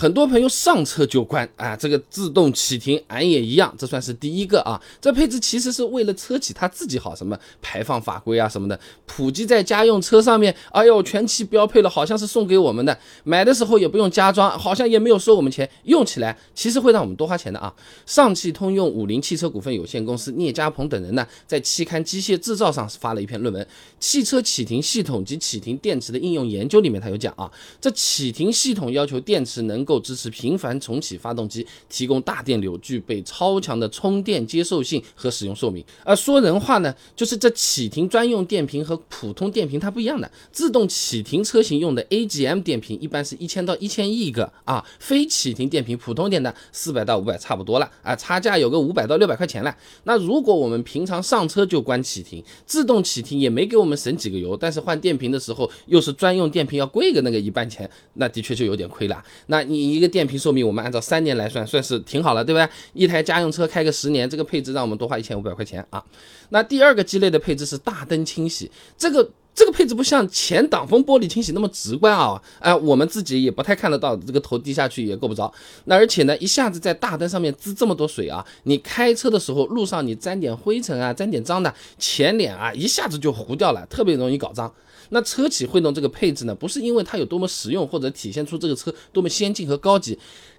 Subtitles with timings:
[0.00, 4.80] 很多朋友上车就关啊，这个自动启停，俺也一样，这算是第一个啊。
[5.00, 10.54] 这配置其实是为了车企它自己好，什么排放法规啊什么的，普及在家用车上面。
[10.70, 17.74] 哎呦，全系标配了，好像是送给我们的，买的时候也不用加装，好像也没有收我们钱，用起来其实会让我们多花钱的啊。
[18.06, 23.60] 上汽通用五菱汽车股份有限公司聂家鹏等人呢，在期刊《机械制造》上发了一篇论文，
[23.98, 35.82] 《汽车启停系统及启停电池的应用研究》里面，他有讲啊，这启停系统要求电池能够支持频繁重启发动机，提供大电流，具备超强的充电接受性和使用寿命。
[36.04, 49.74] 而说人话呢，就是这启停专用电瓶和普通电瓶它不一样的，自动启停车型用的 AGM 电瓶一般是一千到一千亿个啊，非启停电瓶普通点的四百到五百差不多了啊，差价有个五百到六百块钱了。
[50.04, 59.24] 那如果我们平常上车就关启停，自动启停也没给我们省几个油，但是换电瓶的时候又是专用电瓶要贵个那个一半钱，那的确就有点亏了。
[59.46, 59.77] 那你。
[59.78, 62.68] 你一个电瓶寿命，我们按照三年来算，算是挺好了，对不对？
[62.94, 66.04] 一台家用车开个十年，这个配置让我们多花一千五百块钱啊。
[66.48, 75.52] 那第二个鸡肋的配置是大灯清洗，这个这个配置不像前挡风玻璃清洗那么直观啊，哎，我们自己也不太看得到，这个头低下去也够不着。
[75.86, 84.72] 那而且呢，一下子在大灯上面滋这么多水啊，你开车的时候路上你沾点灰尘啊，沾点脏的，前脸啊一下子就糊掉了，特别容易搞脏。
[85.08, 90.16] 那车企会弄这个配置呢，不是因为它有多么实用，或者体现出这个车多么先进和高级。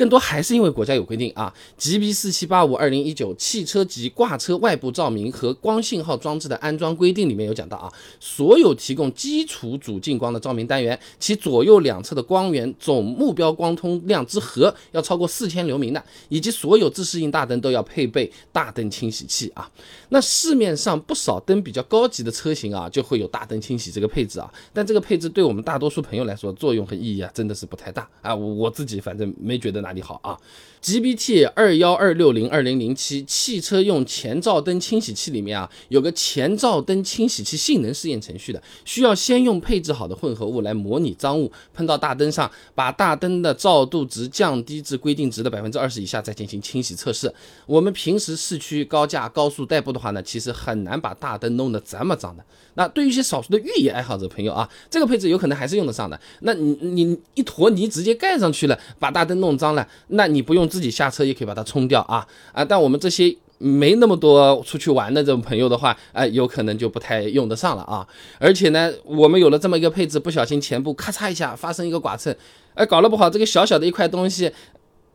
[0.00, 19.70] 更多还是因为国家有规定啊，GB 四七八五二零一九汽车及挂车外部照明和光信号装置的安装规定里面有讲到啊，所有提供基础主近光的照明单元，其左右两侧的光源总目标光通量之和要超过四千流明的，以及所有自适应大灯都要配备大灯清洗器啊。
[20.08, 28.34] 那市面上不少灯比较高级的车型啊，就会有大灯清洗这个配置啊，但这个配置对我们大多数朋友来说作用和意义啊，真的是不太大啊。
[28.34, 29.89] 我自己反正没觉得哪。
[29.90, 30.38] 哪里好啊
[30.80, 47.34] ？GBT 二幺二六零二零零七汽车用前照灯清洗器里面啊，有个前照灯清洗器性能试验程序的，需要先用配置好的混合物来模拟脏物喷到大灯上，把大灯的照度值降低至规定值的百分之二十以下，再进行清洗测试。
[47.66, 52.44] 我们平时市区高架高速代步的话呢，其实很难把大灯弄得这么脏的。
[52.74, 56.18] 那对于一些少数的越野爱好者朋友啊，这个配置有可能还是用得上的。
[56.42, 59.86] 那你你一坨泥直接盖上去了，把大灯弄脏了。
[60.08, 62.64] 那你不用自己下车也可以把它冲掉啊啊！
[62.64, 68.06] 但我们这些没那么多出去玩的这种朋友的话，哎，有可能就不太用得上了啊。
[68.38, 72.34] 而且呢，我们有了这么一个配置，不小心前部咔嚓一下发生一个剐蹭，
[72.74, 74.52] 哎，搞了不好这个小小的一块东西，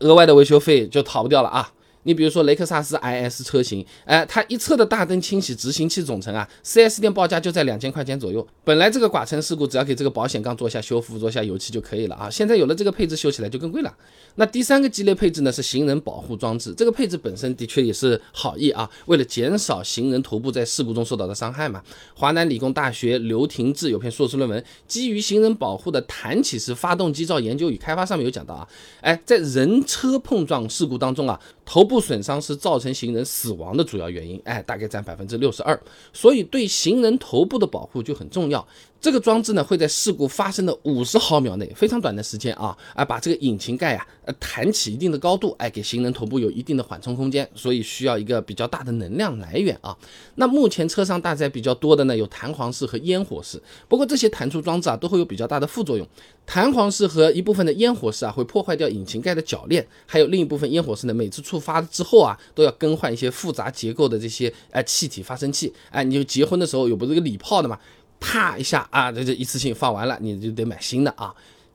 [0.00, 1.72] 额外的维修费就逃不掉了啊。
[2.06, 8.46] 你比如说雷克萨斯 IS 车型，哎，它一侧的大灯清洗执行器总成啊，4S 店报价就在两千块钱左右。
[8.62, 12.30] 本来这个剐蹭事故只要给这个保险杠做一下修复，做一下油漆就可以了啊。
[12.30, 13.92] 现在有了这个配置，修起来就更贵了。
[14.36, 21.82] 那第三个鸡肋配置呢是行人保护装置，这个配置本身的确也是好意啊，为了减少行人头部在事故中受到的伤害嘛。
[22.14, 28.68] 华南理工大学刘廷志有篇硕士论文，基于行人保护的弹起式发动机罩研究与开发上面有讲到啊，
[29.00, 31.40] 哎，在人车碰撞事故当中啊。
[31.68, 35.78] 头部损伤是造成行人死亡的主要原因，哎，大概占百分之六十二，
[36.12, 38.66] 所以对行人头部的保护就很重要。
[39.06, 49.96] 这个装置呢，会在事故发生的五十毫秒内，非常短的时间啊，啊，把这个引擎盖啊，呃，弹起一定的高度，哎，给行人头部有一定的缓冲空间，所以需要一个比较大的能量来源啊。
[50.34, 56.04] 那目前车上搭载比较多的呢，有弹簧式和烟火式，不过这些弹出装置啊，都会有比较大的副作用。
[56.44, 67.78] 弹簧式和一部分的烟火式啊，会破坏掉引擎盖的铰链，还有另一部分烟火式呢，每次触发之后啊，都要更换一些复杂结构的这些呃气体发生器，哎，你就结婚的时候有不是个礼炮的嘛？
[68.20, 71.34] 啪一下啊，这这一次性放完了，你就得买新的啊，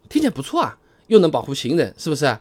[0.09, 2.38] 听起来不错啊，又能保护行人，是不是？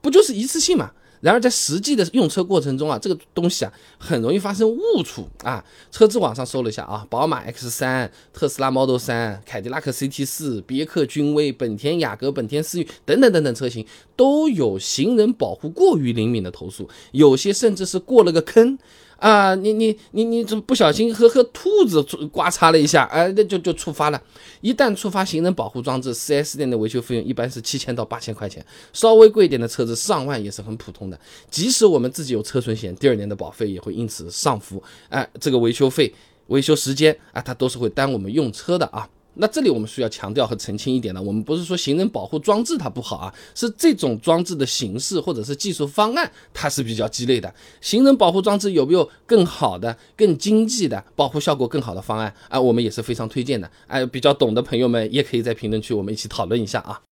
[0.00, 0.90] 不就是一次性嘛？
[1.20, 5.62] 然而在实际的用车过程中啊，这个东西啊很容易发生误触啊。
[5.90, 18.78] 车子网上搜了一下啊，宝马 X 三、特斯拉 Model 三、凯迪拉克 CT 四、别克君威、本田雅阁、本田思域等等等等车型都有行人保护过于灵敏的投诉，有些甚至是过了个坑。
[19.20, 22.02] 啊，你你你你怎么不小心和和兔子
[22.32, 24.20] 刮擦了一下，哎，那就就触发了。
[24.62, 28.64] 一旦触发行人保护装置，4S 店的维修费用一般是七千到八千块钱，
[28.94, 31.20] 稍微贵一点的车子上万也是很普通的。
[31.50, 34.82] 即使我们自己有车损险，第二年的保费也会因此上浮。
[35.10, 36.14] 哎，这个维修费、
[36.46, 39.06] 维修时间啊，它都是会耽误我们用车的啊。
[39.34, 47.52] 那这里我们需要强调和澄清一点的，我们不是说行人保护装置它不好啊，是这种装置的形式或者是技术方案它是比较鸡肋的。
[47.80, 52.60] 行人保护装置有没有更好的、更经济的保护效果更好的方案啊？
[52.60, 53.70] 我们也是非常推荐的。
[53.86, 57.00] 哎，比较懂的朋友们也可以在评论区我们一起讨论一下啊。